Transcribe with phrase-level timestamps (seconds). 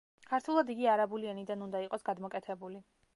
[0.29, 2.85] ქართულად იგი არაბული ენიდან უნდა იყოს გადმოკეთებული.